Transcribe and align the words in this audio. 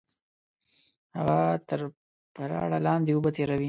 هغه 1.17 1.39
تر 1.69 1.79
پراړه 2.35 2.79
لاندې 2.87 3.11
اوبه 3.13 3.29
تېروي 3.35 3.59